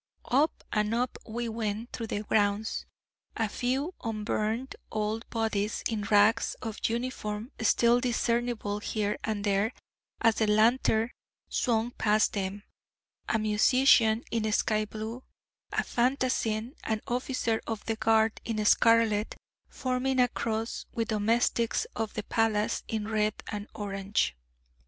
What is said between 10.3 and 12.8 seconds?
the lantern swung past them,